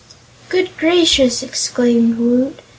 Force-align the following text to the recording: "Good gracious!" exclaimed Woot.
"Good 0.49 0.71
gracious!" 0.79 1.43
exclaimed 1.43 2.17
Woot. 2.17 2.59